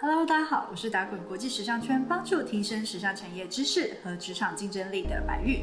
[0.00, 5.62] Hello，大家好，我是打滚国际时尚圈，帮助提升时尚产业知识和职场竞争力的白玉。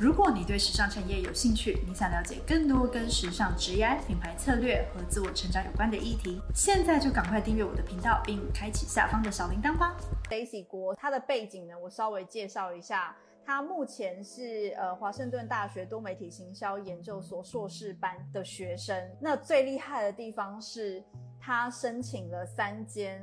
[0.00, 9.94] 如果你对时尚产业有兴趣，你想了解更多跟时尚职业、品牌策略和自我成长有关的议题，现在就赶快订阅我的频道，并开启下方的小铃铛吧。
[10.30, 13.14] Daisy 郭，他的背景呢，我稍微介绍一下。
[13.44, 18.96] 他目前是呃华盛顿大学多媒体行销研究所硕士班的学生。
[19.20, 21.04] 那最厉害的地方是，
[21.38, 23.20] 他申请了三间，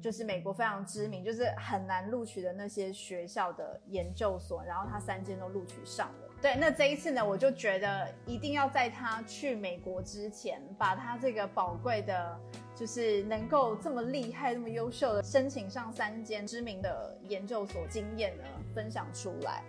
[0.00, 6.28] 就是美国非常知名，就是很难录取的那些学校的研究所，然后他三间都录取上了。
[6.40, 12.38] 对，那这一次呢，我就觉得一定要在他去美国之前，把他这个宝贵的，
[12.74, 18.44] 就是能够这么厉害、这么优秀的申请上三间知名的研究所经验呢，
[18.74, 19.64] 分享出来。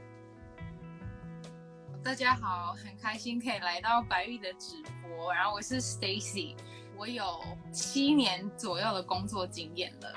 [2.03, 5.33] 大家好，很开心可以来到白玉的直播。
[5.33, 6.55] 然后我是 Stacy，
[6.97, 7.23] 我有
[7.71, 10.13] 七年左右的工作经验了。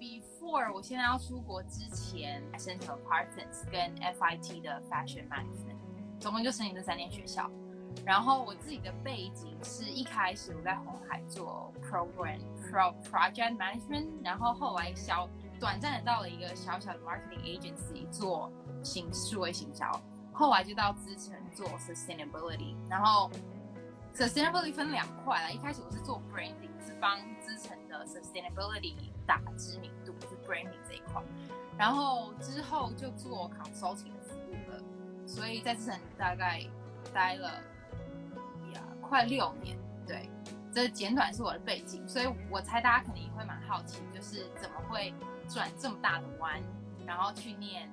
[0.00, 5.76] Before 我现在要出国之前，申请了 Parsons 跟 FIT 的 Fashion Management，
[6.18, 7.50] 总共就申请这三间学校。
[8.04, 15.28] 然后我自己的背景是一开始我在红海做 Program Pro Project Management，然后后来小
[15.60, 18.50] 短暂的到了一个小小的 Marketing Agency 做
[18.82, 19.92] 行数位行销。
[20.32, 23.30] 后来就到资诚做 sustainability，然后
[24.14, 25.50] sustainability 分两块啦。
[25.50, 28.94] 一开始我是做 branding，是帮资诚的 sustainability
[29.26, 31.22] 打知名度，就是 branding 这一块。
[31.78, 34.82] 然后之后就做 consulting 的服务了，
[35.26, 36.62] 所以在资诚大概
[37.12, 37.48] 待了
[38.74, 39.76] 呀快六年。
[40.06, 40.28] 对，
[40.72, 45.14] 这简短是我的背景，所以我猜大家可能也会蛮好奇，就是怎么会
[45.48, 46.60] 转这么大的弯，
[47.06, 47.90] 然后去念。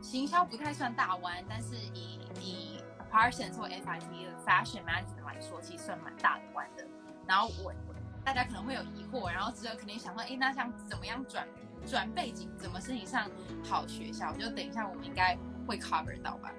[0.00, 2.77] 行销不太算大弯，但是以以
[3.10, 6.84] Parsons 或 FIT 的 Fashion Management 来说，其实算蛮大的弯的。
[7.26, 7.72] 然后我
[8.24, 11.46] 大家可能会有疑惑，然后之后肯定想说，哎，那想怎么样转
[11.86, 13.30] 转背景，怎么申请上
[13.62, 14.32] 好学校？
[14.34, 15.36] 就等一下我们应该
[15.66, 16.52] 会 cover 到吧？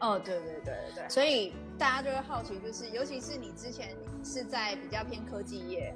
[0.00, 5.92] 哦，对对对对对，所以大家就会好奇，就是尤其是你之前是在比较偏科技业，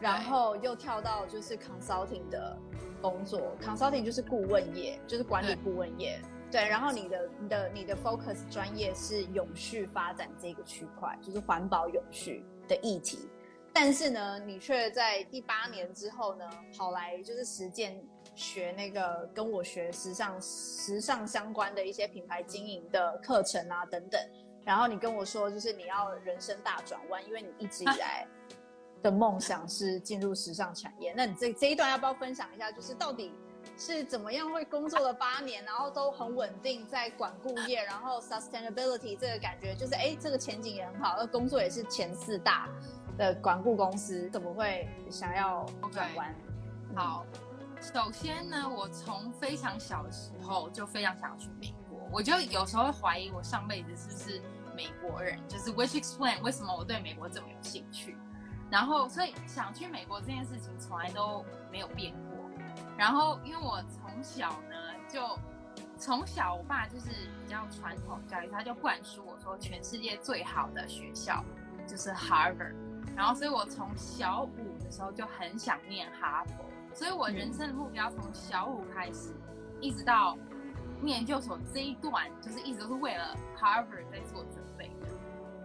[0.00, 2.56] 然后又跳到就是 consulting 的
[3.02, 6.18] 工作，consulting 就是顾问业，就是管理顾问业。
[6.52, 13.26] 对，然后你的你的你的 focus 专业是永续发展这个区块，就是环保永续的议题。
[13.72, 16.44] 但是呢，你却在第八年之后呢，
[16.76, 17.98] 跑来就是实践
[18.34, 24.20] 学那个跟我学时尚时尚相关的一些品牌经营的课程啊等等。
[24.62, 28.26] 然后你跟我说，就是你要人生大转弯，因为你一直以来
[29.00, 31.14] 的梦想是进入时尚产业。
[31.16, 32.70] 那你这这一段要不要分享一下？
[32.70, 33.32] 就是到底？
[33.76, 42.68] 是怎么样会工作了八年，然后都很稳定在管顾业， 然后 sustainability 这个感觉就是哎，这个前景也很好，而工作也是前四大
[43.18, 46.34] 的管顾公司，怎么会想要转弯？
[46.94, 47.26] 好，
[47.80, 54.42] 首先呢，我从非常小的时候就非常想要去美国，我就有时候会怀疑我上辈子是不是
[54.76, 58.16] 美国人，就是 which explain 为什么我对美国这么有兴趣，
[58.70, 62.31] 然后所以想去美国这件事情从来都没有变过。
[63.02, 64.76] 然后，因为我从小呢，
[65.08, 65.36] 就
[65.98, 67.08] 从小我爸就是
[67.42, 71.42] 比较传统教育，他就灌输我说，全世界最好的学校
[71.84, 72.76] 就是 Harvard。
[73.16, 76.64] 然后，所以我从小五的时候就很想念哈佛，
[76.94, 79.34] 所以我人生的目标从小五开始，
[79.80, 80.38] 一直到
[81.00, 85.08] 念研究所这一段，就是一直都是为了 Harvard 在做准备的。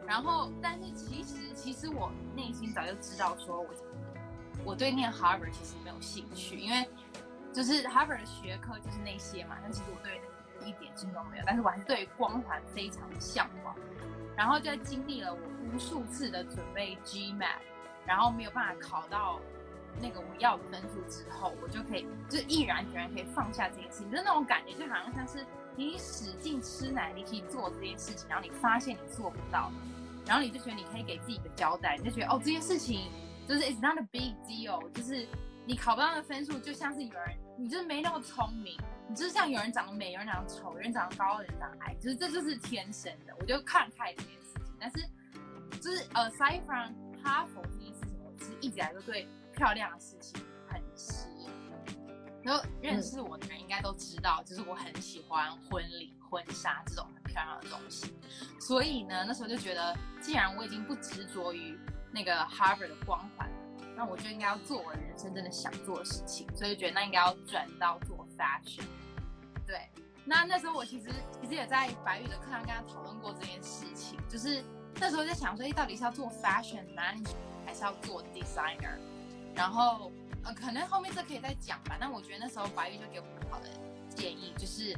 [0.08, 3.68] 然后，但是其实，其实我内心早就知道，说我
[4.66, 6.90] 我对念 Harvard 其实没有兴趣，因为
[7.58, 10.22] 就是 Harvard 的学科就是那些嘛，但其实我对
[10.64, 13.76] 一点兴趣都没有，但是我还是对光环非常的向往。
[14.36, 17.56] 然后就在经历了我无数次的准备 GMAT，
[18.06, 19.40] 然后没有办法考到
[20.00, 25.44] 那个我要的分数之后，我就可以就毅然决然可以放下这件事情，就那种感觉就好像像是
[25.76, 29.72] 你使劲吃奶力气做这件事情，然后你发现你做不到，
[30.28, 33.12] 然后你就觉得你可以给自己一个交代，你就觉得哦这件事情
[33.48, 35.28] 就是 it's not a big deal，就是
[35.66, 38.78] 你考不到的分数就像是有人你就是没那么聪明。
[39.10, 43.34] 你就是像有人长得美，有人长得丑，有人长得高，有人长得矮，就是这就是天生的。
[43.40, 45.06] 我就看开这件事情，但是
[45.80, 46.94] 就是呃，aside from
[47.24, 51.50] 哈佛这件事情，我其实一直来都对漂亮的事情很吸引。
[52.44, 58.14] 然后认识我的人应该都知道，就是我很喜欢婚礼、婚纱这种很漂亮的东西。
[58.60, 61.78] 所以呢，那时候就觉得，既然我已经不执着于
[62.12, 63.47] 那个 Harvard 的光环，
[63.98, 66.48] 那我就应该要做我人生真的想做的事情。
[66.56, 68.86] 所以觉得那应该要转到做 fashion。
[69.66, 69.90] 对，
[70.24, 71.10] 那那时候我其实
[71.42, 74.64] 其实也在白宇的课上跟他讨论过这件事情，就是
[75.00, 77.36] 那时候在想说，哎，到底是要做 fashion manager
[77.66, 78.98] 还是要做 designer？
[79.56, 80.12] 然后
[80.44, 81.98] 呃，可能后面这可以再讲吧。
[82.00, 83.68] 那我觉得那时候白宇就给我很好的
[84.16, 84.96] 建议，就是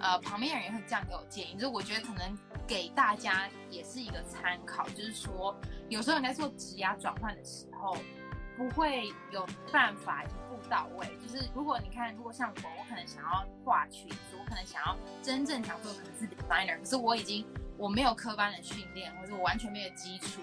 [0.00, 2.36] 呃，旁边人也会这样给我建议，就是我觉得可能
[2.66, 5.56] 给大家也是一个参考，就是说
[5.88, 7.96] 有时候你在做职涯转换的时候，
[8.60, 10.50] 不会有办法一步。
[10.68, 17.44] 到位，就是如果你看，如果像我，我可能想要画裙子，我可能想要真正想做可能是 designer，可是我已经
[17.76, 20.42] 我没有科班的训练，或者我完全没有基础，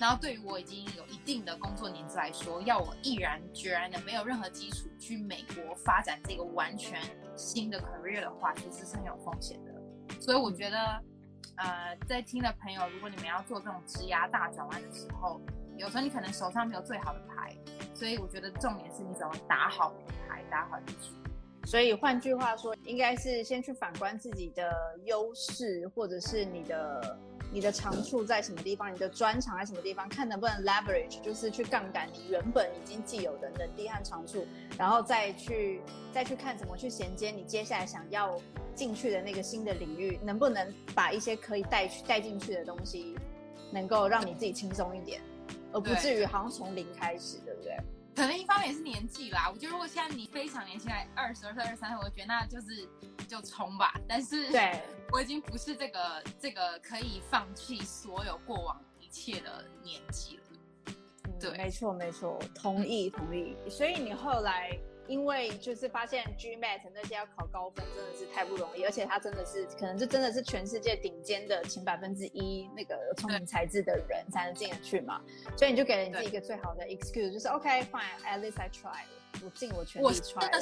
[0.00, 6.98] 然后对于我已经有一定的工作年资来说，要我毅然决然的没有任何基础去美国发展这个完全
[7.36, 9.72] 新的 career 的话，其实是很有风险的。
[10.18, 11.00] 所以我觉得，
[11.56, 15.40] 呃，在听的朋友，如果你们要做这种职涯大转弯的时候，
[15.78, 17.56] 有时候你可能手上没有最好的牌。
[17.94, 19.92] 所以我觉得重点是你怎么打好
[20.28, 21.14] 牌，打好基础。
[21.64, 24.72] 所以换句话说，应该是先去反观自己的
[25.04, 27.18] 优势，或者是你的
[27.52, 34.46] 你的长处在什么地方，你的专长在什么地方，看能不能 leverage，就是去杠杆你原本已经既有的能力和长处，
[34.78, 35.82] 然后再去
[36.12, 38.40] 再去看怎么去衔接你接下来想要
[38.74, 43.14] 进去的那个新的领域，能不能把一些可以带去带进去的东西，
[43.72, 45.20] 能够让你自己轻松一点。
[45.72, 47.76] 而不至于好像从零开始，对不对？
[48.14, 49.48] 可能一方面也是年纪啦。
[49.48, 52.88] 我觉得如果现在你非常年轻，来二十二岁、二十三岁，我觉得那就是
[53.28, 53.94] 就冲吧。
[54.08, 54.82] 但是，对
[55.12, 60.42] 我已经不是这个这个可以放弃所有过往一切的年纪了。
[61.38, 63.56] 对，没错没错，同意同意。
[63.70, 64.76] 所以你后来。
[65.08, 75.20] 因为就是发现 GMAT 那些要考高分真的是太不容易，而且他真的是可能就真的是全世界顶尖的前百分之一那个聪明才智的人才能进得去嘛，
[75.56, 79.02] 所以你就给了你自己一个最好的 excuse，就是 OK fine，at least I try，
[79.42, 80.60] 我尽我全力 try 了。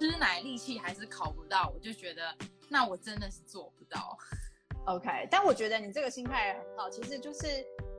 [0.00, 2.34] 吃奶力气还是考不到，我就觉得
[2.68, 4.18] 那我真的是做不到。
[4.86, 7.46] OK，但我觉得你这个心态很好，其实就是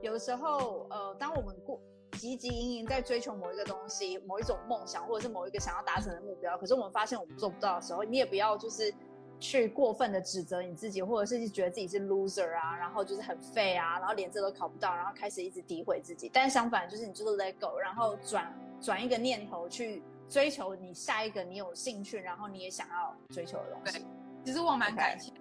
[0.02, 1.80] 有的时候呃，当我们过。
[2.26, 8.92] 汲汲营营在追求某一个东西、某一种梦想，或者是某一个想要达成的目标，可是我们发现我们做不到的时候，你也不要就是
[9.38, 16.28] 去过分的指责你自己，或者是觉得自己是 loser 啊，然后就是很废啊，然后连这都考不到，然后开始一直诋毁自己。
[16.32, 24.04] 但相反，就是你就是 let go，然后转转一个念头去追求你下一个你有兴趣，然后你也想要追求的东西。
[24.44, 25.32] 其实我蛮感谢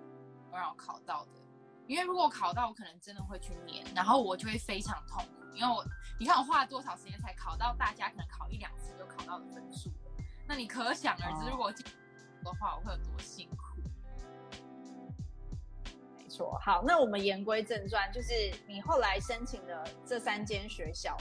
[0.51, 1.29] 我让我考到的，
[1.87, 5.45] 因为如果考到，我可能真的会去念，然后我就会非常痛苦。
[5.55, 5.85] 因为我，
[6.19, 9.89] 你看我花了多少时间才考到大家可能考一两次就考到的分数，
[10.47, 13.79] 那你可想而知，如果的话我会有多辛苦。
[16.17, 18.33] 没错，好，那我们言归正传，就是
[18.67, 21.15] 你后来申请的这三间学校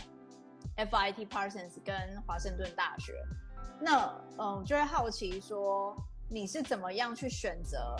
[0.76, 3.14] ，FIT、Parsons 跟华盛顿大学，
[3.80, 5.96] 那嗯，就会好奇说
[6.28, 7.94] 你是怎么样去选择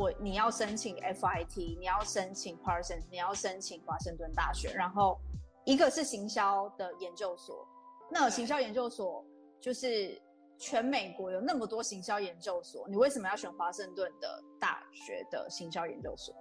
[0.00, 5.20] 我你要申请 FIT，你要申请 Parsons，你要申请华盛顿大学，然后。
[5.66, 7.68] 一个是行销的研究所，
[8.10, 9.22] 那行销研究所
[9.60, 10.20] 就是
[10.58, 16.34] 全美国有那么多行销研究所，你为什么要选华盛顿的大学的行销研究所？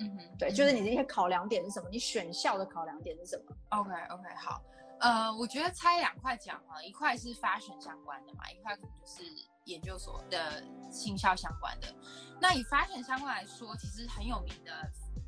[0.00, 1.88] 嗯哼，对，就是你那些考量点是什么？
[1.90, 4.62] 你选校的考量点是什么？OK OK，好，
[5.00, 9.22] 呃，我觉得拆两块讲啊，一块是 fashion 相关的嘛，一块可能就是
[9.64, 11.94] 研究所的行销相关的。
[12.40, 14.72] 那以 fashion 相关来说，其实很有名的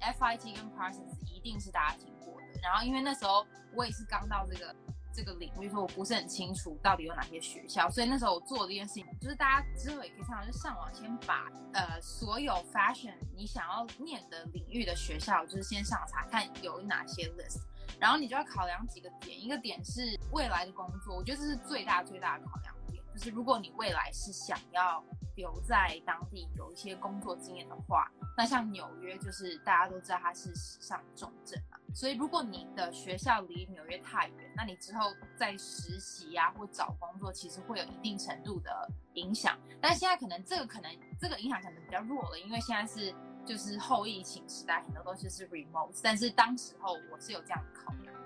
[0.00, 2.60] FIT 跟 Parsons 一定是大家听过的。
[2.62, 4.75] 然后，因为那时候我也是刚到这个
[5.14, 17.60] 这个领域，说我不是很清楚到底有哪些学校，所以那时候我做这件事情，就是大家之后也可以上，就上网先把呃所有 fashion 你想要念的领域的学校，就是先上查看有哪些 list，
[18.00, 25.04] 然后你就要考量几个点，一个点是未来的工作，我觉得这是最大最大的考量点，就是如果你未来是想要。
[25.36, 39.56] 留在当地有一些工作经验的话，那像纽约就是大家都知道它是时尚重镇嘛，所以如果你的学校离纽约太远，那你之后在实习呀或找工作其实会有一定程度的影响。
[39.80, 40.90] 但现在可能这个可能
[41.20, 43.14] 这个影响可能比较弱了，因为现在是
[43.48, 45.98] 就是后疫情时代，很多东西是 remote。
[46.02, 48.20] 但是当时候我是有这样的考量的。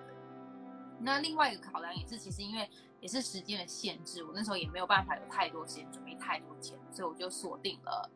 [0.98, 2.68] 那另外一个考量也是，其实因为。
[3.02, 8.08] 也是时间的限制，我那时候也没有办法有太多时间准备太多钱，所以我就锁定了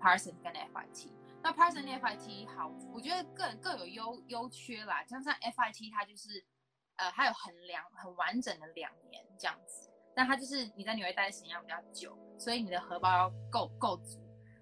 [0.00, 1.08] Parsons 跟 FIT。
[1.42, 5.04] 那 Parsons 跟 FIT 好，我觉得各各有优优缺啦。
[5.06, 6.44] 像像 FIT 它就是，
[6.94, 14.20] 呃，它有很两很完整的两年这样子，但它就是你在纽约待的时间比较久，所以你的荷包要够够足。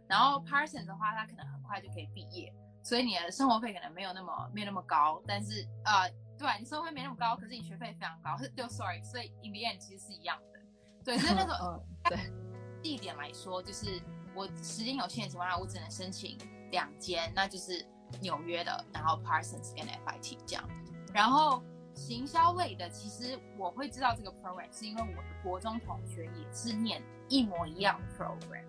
[0.09, 6.11] 然后 Parsons 的话，它可能很快就可以毕业，所以你的生活费可能没有那么没有那么高，但是呃。
[6.39, 8.37] 对，你生活费没那么高，可是你学费非常高。
[8.37, 10.61] 是，对，sorry，所以 in the end 其实是一样的。
[11.03, 12.31] 对，所以那个对
[12.83, 13.99] 地点来说，就是
[14.35, 16.37] 我时间有限的情况下，我只能申请
[16.71, 17.83] 两间，那就是
[18.21, 20.69] 纽约的，然后 Parsons 跟 FIT 这样。
[21.15, 21.63] 然后
[21.95, 28.63] 行销类的，其实我会知道这个 program 是因为我的国中同学也是念一模一样的 program。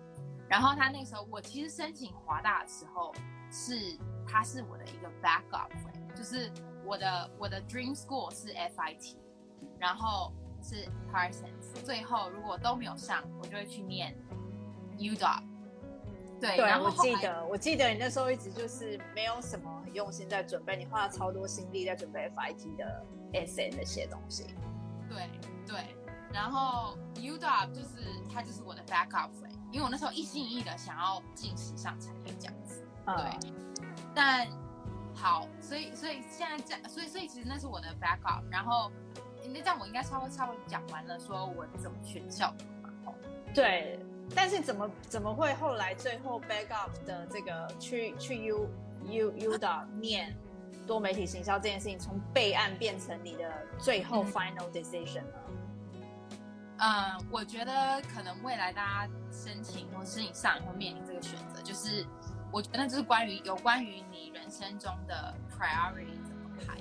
[0.48, 3.14] 然后他那时候，我其实申请华大的时候，
[3.50, 5.68] 是他是我的一个 backup，
[6.14, 6.50] 就是
[6.84, 9.16] 我的我的 dream school 是 FIT，
[9.78, 14.16] 然后是 Parsons，最后如果都没有上，我就会去念
[14.96, 15.42] U Dot。
[16.40, 24.46] 对，对我记得，我记得你那时候一直就是没有什么很用心在准备，你花了超多心力在准备 FIT 的 SN 那些东西。
[25.10, 25.28] 对
[25.66, 25.96] 对，
[26.32, 27.98] 然后 U Dot 就是
[28.32, 29.30] 他就是我的 backup。
[29.70, 33.52] 因为我那时候一心一意的想要进时尚产业这样子，对。
[34.14, 34.48] 但
[35.14, 38.42] 好，所以所以现在这样，所以所以其实那是我的 backup。
[38.50, 38.90] 然后
[39.44, 43.12] 那这样我应该稍微稍微讲完了，说我怎么选校的嘛。
[43.54, 43.98] 对，
[44.34, 48.68] 但是怎么怎么会后来最后 backup 的这个去去 U
[49.06, 50.36] U U 的念
[50.86, 55.38] 多媒体行销这件事情，从备案变成你的最后 final decision 呢？
[56.80, 62.06] 嗯，我觉得可能未来大家申请或申请上会面临这个选择，就是
[62.52, 66.78] 我觉得就是关于有关于你人生中的 priority 怎么排。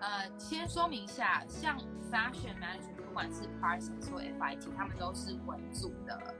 [0.00, 1.78] 呃，先说明一下，像
[2.10, 6.34] fashion management，不管是 Parsons 或 FIT，他们都是文组的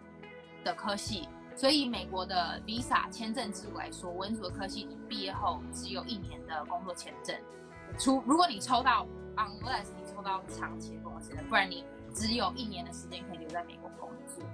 [0.64, 7.36] 的科系，所以美国的 visa 签证制度来说，文组的科系你毕业后只有一年的工作签证，
[7.98, 11.84] 除如果你抽到 unless 你抽到长期的工作签证，不然你。
[12.14, 14.44] 只有一年的时间可以留在美国工作。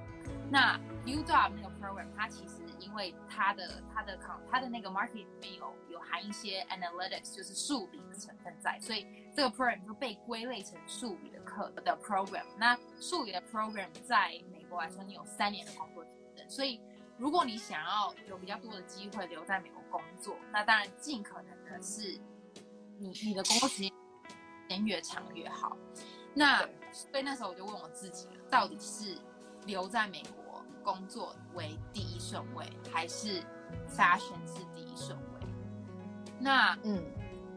[0.50, 12.44] 那 U Job 那个 program，它其实因为它的它的考它的那个 market 里面有有含一些 analytics，就是数理的成分在，所以这个 program 就被归类成数理的课的 program。
[12.56, 16.80] 那数理的 program 在美国来说，你有三年的工作签证，所以
[17.18, 22.18] 如果你想要有比较多的机会留在美国工作，那当然尽可能的是
[22.98, 23.82] 你你的工作时
[24.68, 25.76] 间越长越好。
[26.38, 26.60] 那
[26.92, 29.18] 所以那时候我就问我自己了，到底是
[29.66, 33.42] 留在美国工作为第一顺位，还是
[33.90, 35.48] fashion 是第一顺位？
[36.38, 37.02] 那嗯，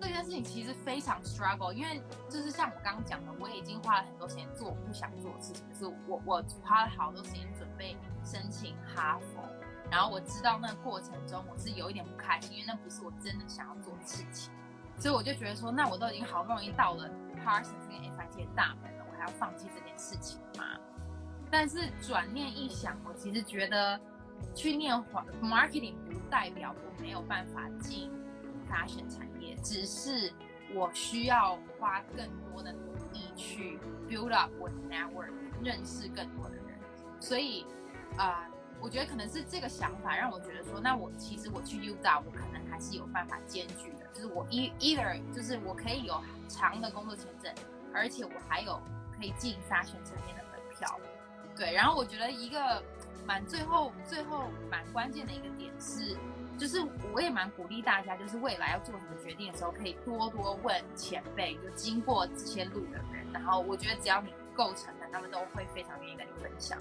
[0.01, 7.95] 这件事情其实非常 struggle，因为就是像我刚刚讲的，我已经花了很多时间做我不想做的事情，就是我我花了好多时间准备
[8.25, 9.47] 申请哈佛，
[9.91, 14.51] 然后我知道那个过程中我是有一点不开心，因为那不是我真的想要做的事情，
[14.97, 17.07] 所以我就觉得说，那我都已经好不容易到了
[17.45, 19.21] Parsons 跟 FIT 的大门了，我还。
[19.21, 20.79] 要放弃这件事情吗？
[21.51, 24.01] 但是转念一想，我其实觉得
[24.55, 24.95] 去念
[25.39, 28.10] marketing 不代表我没有办法进
[28.67, 30.33] fashion 产业，只是
[30.74, 33.77] 我需要花更多的努力去
[34.10, 35.31] build up 我的 network，
[35.62, 36.65] 认识更多的人。
[37.19, 37.63] 所以
[38.17, 47.53] 啊，我觉得可能是这个想法让我觉得说，那我其实我去 U 大，我可能还是有办法兼具，就是我 either 就是我可以有长的工作签证，
[47.93, 48.79] 而且我还有。
[49.21, 50.99] 可以进 fashion 层面的门票，
[51.55, 51.71] 对。
[51.71, 52.81] 然后我觉得一个
[53.23, 56.17] 蛮最后最后蛮关键的一个点是，
[56.57, 63.31] 就是我也蛮鼓励大家，就是未来要做什么决定的时候，可以多多问前辈，就经过这些路的人。
[63.31, 66.79] 然后我觉得只要你够诚恳，他们都会非常愿意跟你分享。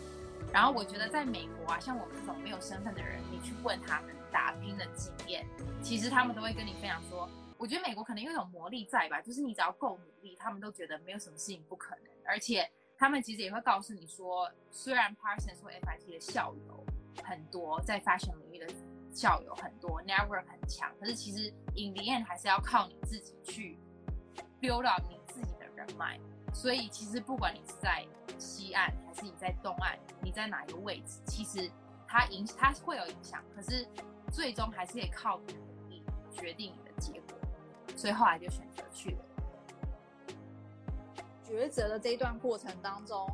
[0.53, 5.47] 然后我觉得在美国啊，像我们这种没有身份的人，你去问他们打拼的经验，
[5.81, 12.05] 其实他们都会跟你分享说，我觉得美国可能有一种魔力在吧，就是你只要够努力，他们都觉得没有什么事情不可能。
[12.25, 16.85] 而且他们其实也会告诉你说，虽然 Parsons 或 FIT 的校友
[17.23, 18.67] 很多，在 fashion 领域的
[19.13, 23.79] 校友很多，network 很强，可是其实 in the end 还是要靠你自己去
[24.61, 26.19] build up 你自己的人脉。
[26.53, 28.07] 所以其实不管你是在
[28.39, 31.71] 西岸还是你在东岸，你在哪一个位置，其实
[32.07, 33.87] 它影它会有影响，可是
[34.33, 35.41] 最终还是得靠
[35.89, 37.39] 你决定你的结果。
[37.97, 39.25] 所以后来就选择去了。
[41.45, 43.27] 抉择的这一段过程当中，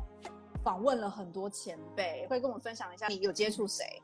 [0.63, 4.01] 访问了很多前辈，会跟我们分享一下你有接触谁？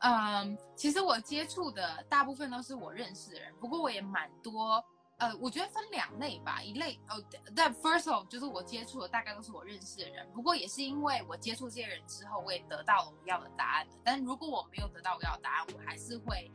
[0.00, 4.82] 嗯，其实我接触的大部分都是我认识的人，不过我也蛮多。
[5.20, 7.22] 呃，我觉得分两类吧，一类哦，
[7.54, 13.86] 但 first of 就是我接触的大概都是我认识的人，不过也是因为我接触这些人之后，我也得到了我要的答案。
[14.02, 16.50] 但如果我没有得到我要的答案，我还是会。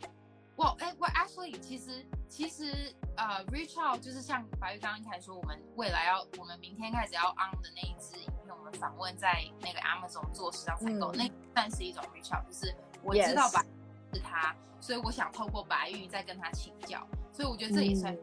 [0.57, 13.62] 我哎，我 actually 其实其实呃，reach out 就是像白玉刚刚一开始说，我们未来要，我们明天开始要 on 的那一支影片，我们访问在那个 Amazon 做时尚采购，那算是一种 reach out，就是我知道白
[14.13, 18.17] 是他，所以我想透过白玉再跟他请教，所以我觉得这也算。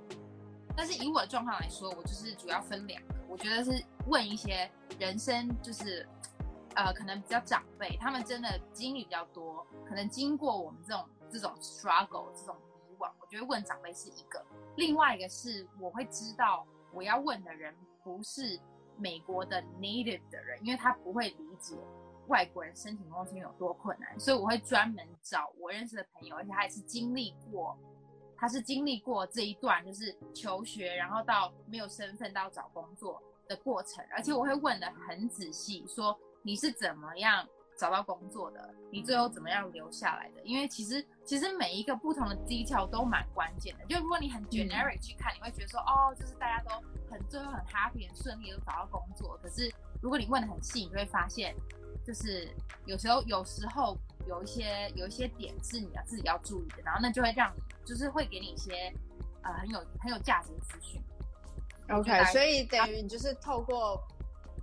[0.76, 6.06] 但是以我的状况来说，我就是主要分两个，我觉得是问一些人生就是
[6.74, 12.56] 呃，可能比较长辈，他们真的经历比较多，可能经过我们这种这种 struggle 这种
[12.88, 14.44] 迷惘，我觉得问长辈是一个。
[14.76, 18.58] 另外一个是我会知道我要问的人不是
[18.96, 21.76] 美国的 native 的人，因为他不会理解
[22.28, 27.76] 外国人申请工作有多困难，所以我会专门找我认识的朋友，而且他也是经历过，
[28.42, 36.18] 他是经历过这一段就是求学，然后到没有身份到找工作的过程，而且我会问的很仔细，说。
[36.44, 37.46] 你是怎么样
[37.78, 38.74] 找到工作的？
[38.90, 40.42] 你最后怎么样留下来的？
[40.42, 43.86] 因为其实其实每一个不同的 detail 都蛮关键的。
[43.86, 46.74] 就如果你很 generic 去看，你会觉得说哦，就是大家都
[47.08, 49.38] 很最后很 happy 很顺利都找到工作。
[49.40, 49.72] 可是
[50.02, 51.54] 如果你问的很细，你就会发现，
[52.04, 52.52] 就是
[52.86, 53.96] 有时候有时候
[54.26, 58.92] 有一些有一些点是你要自己要注意的，然后那就会让就是会给你一些
[59.42, 61.00] 呃很有很有价值的资讯。
[61.88, 64.02] OK，所以等于你就是透过。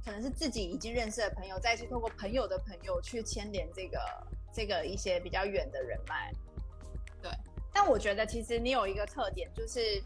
[0.05, 3.99] 可能是自己已经认识的朋友，再去透过朋友的朋友去牵连这个
[4.51, 6.31] 这个一些比较远的人脉。
[7.21, 7.29] 对，
[7.71, 10.01] 但我觉得其实你有一个特点，就是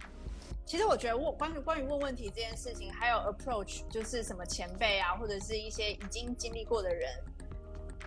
[0.66, 7.14] 其实我觉得问关于关于问问题这件事情，还有 approach，就是什么前辈啊，或者是一些已经经历过的人，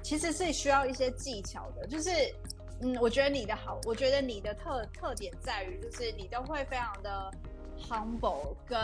[0.06, 1.86] 其实是需要一些技巧的。
[1.86, 2.10] 就是
[2.80, 7.32] 嗯，我觉得你的好，我觉得你的特特点在于，就是你都会非常的
[7.80, 8.78] humble，跟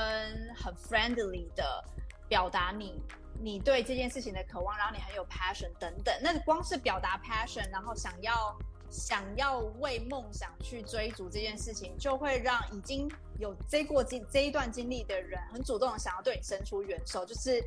[0.56, 1.84] 很 friendly 的。
[2.28, 2.98] 表达你
[3.42, 6.14] 你对这件事情的渴望，然后你很有 passion 等等。
[6.22, 8.56] 那光是表达 passion，然后想要
[8.88, 13.06] 想要为梦想去追逐这件事情，就会让已经
[13.38, 17.62] 有这过经这一段经历的人很主动的想要对你伸出援手，就是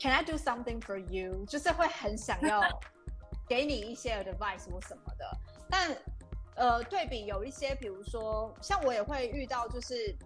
[0.00, 1.44] Can I do something for you？
[1.46, 2.60] 就是会很想要
[3.48, 5.30] 给你一些 advice 或什么的。
[5.70, 5.96] 但
[6.56, 10.16] 呃，对比有一些，比如说像我也会遇到，就是。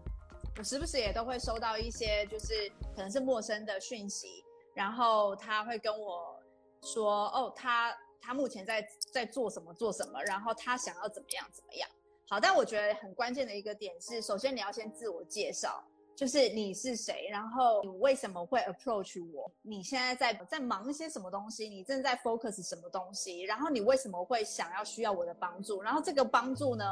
[0.56, 4.44] 我时不时也都会收到一些，就是可能是陌生的讯息，
[4.74, 6.36] 然后他会跟我
[6.82, 11.88] 说，哦，他他目前在在做什么做什么，然后他想要怎么样怎么样。
[12.28, 15.80] 好，但我觉得很关键的一个点是，首先你要先自我介绍，
[16.18, 26.84] 就是你是谁，然后你为什么会 approach 我，你现在在在忙一些什么东西，你正在 focus 什么东西，然后你为什么会想要需要我的帮助，然后这个帮助呢，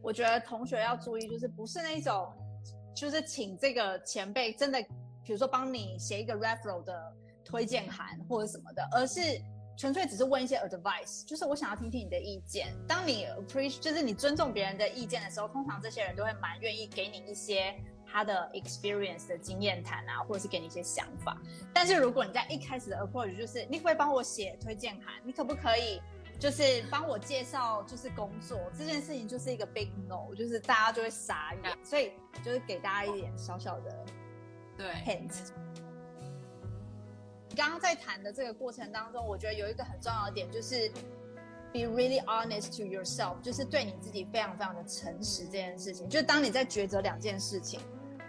[0.00, 2.32] 我觉得同学要注意，就是不是那种。
[2.94, 4.80] 就是请这个前辈真的，
[5.22, 7.14] 比如说帮你写一个 referral 的
[7.44, 9.20] 推荐函或者什么的，而是
[9.76, 12.74] 纯粹只是问一些 advice，就是我想要听听你的意见。
[12.88, 17.78] 当你 appreciate，就是你尊重别人的意见的时候，通常这些人都会蛮愿意给你一些
[18.10, 21.36] 他的 experience 的经验谈啊，或者是给你一些想法。
[21.74, 26.00] 但是如果你在一开始的 approach 就是你可以帮我写推荐函，你可不可以？
[26.38, 32.12] 就是帮我介绍，就是工作这件事情就是一个 big no，就是大家就会傻眼，所以
[32.44, 34.04] 就是给大家一点小小的
[34.76, 35.32] 对 hint。
[37.56, 40.90] 刚刚在谈的这个过程当中，我觉得有一个很重要的点就是
[41.72, 46.06] be really honest to yourself，就是对你自己非常非常的诚实这件事情。
[46.06, 47.80] 就是当你在抉择两件事情，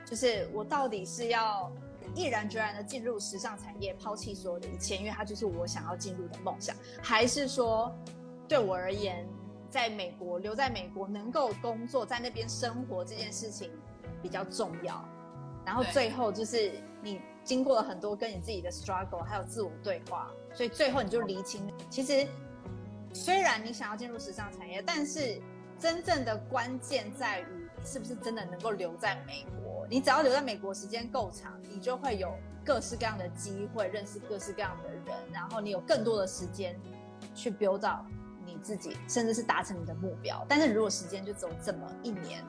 [0.10, 1.72] 就是我到底是要。
[2.16, 6.76] 毅然决然的进入时尚产业，抛弃所有的一切，因为它就是我想要进入的梦想。
[7.04, 7.94] 还是说，
[8.48, 9.28] 对我而言，
[9.70, 13.70] 在美国留在美国能够工作，在那边生活这件事情
[14.20, 15.08] 比较重要。
[15.64, 22.26] 然后最后就是你经过了很多跟你自己的 struggle，还有自我对话，所以最后你就厘清，其实
[23.14, 25.40] 虽然你想要进入时尚产业，但是
[25.78, 27.46] 真正的关键在于
[27.84, 29.67] 是不是真的能够留在美国。
[29.90, 32.34] 你只要留在美国时间够长，你就会有
[32.66, 36.80] 各式各样的机会，认识各式各样的人，然后你有更多的时间
[37.34, 37.88] 去 build
[38.46, 40.46] 你自己，甚至是达成你的目标。
[40.50, 42.44] 但是如果时间就只有这么一年，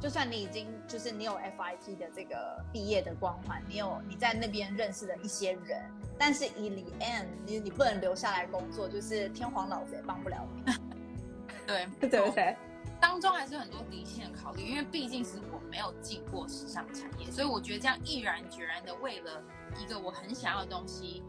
[0.00, 5.82] 就算你已经就是你有 FIT 的这个毕业的光环，你有你在那边认识的一些人，
[6.18, 10.72] 但是以 the end 你你不能留下来工作，就是天皇老子也帮不了你。
[11.66, 12.56] 对 对不对？
[13.00, 19.42] 当中还是很多理性的考虑，因为毕竟是我没有进过时尚产业，所以我觉得这样毅然决然的为了
[19.80, 21.22] 一个我很想要的东西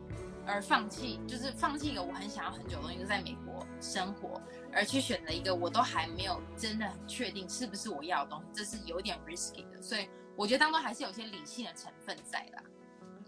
[0.46, 4.42] 而放弃，就是放弃一个我很想要很久的东西，就在美国生活，
[4.74, 9.82] 而去选择一个我都还没有真的很确定是不是我要的东西，这是有点 risky 的。
[9.82, 12.64] 所以我觉得当中还是有些理性的成分在啦。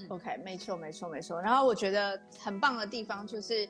[0.10, 1.40] OK，没错，没错，没错。
[1.40, 3.70] 然后我觉得很棒的地方就是。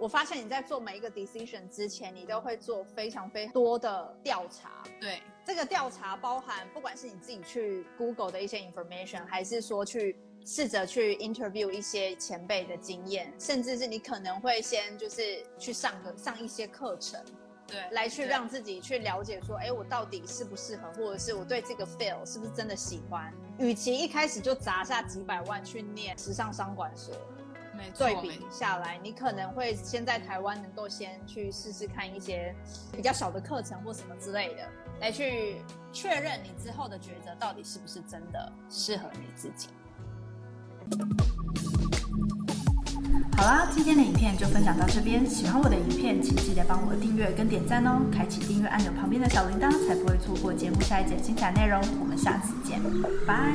[0.00, 4.82] 我发现你在做每一个 decision 之前，你都会做非常非常多的调查。
[4.98, 17.22] 对，这个调查包含不管是你自己去 Google 的一些 information，还是说去试着去 interview 一些前辈的经验，甚至是你可能会先就是去上个上一些课程，
[17.66, 23.30] 对，来去让自己去了解说，哎，我到底适不适合，或者是我对这个 feel 是不是真的喜欢？
[23.58, 27.14] 与其一开始就砸下几百万去念时尚商管所。
[27.96, 32.54] 对比下来，你可能会先在台湾能够先去试试看一些
[32.92, 34.68] 比较小的课程或什么之类的，
[35.00, 35.56] 来去
[35.92, 39.68] 确认你之后的抉择到底是不是真的适合你自己。
[43.36, 45.24] 好啦，今天的影片就分享到这边。
[45.26, 51.80] 喜欢我的影片，请记得帮我订阅跟点赞哦，开启订阅按钮旁边的小铃铛，才不会错过节目下一节精彩内容。
[51.98, 52.78] 我们下次见，
[53.26, 53.54] 拜。